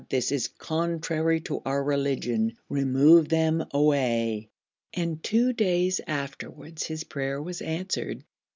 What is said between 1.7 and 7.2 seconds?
religion; remove them away!' and two days afterwards his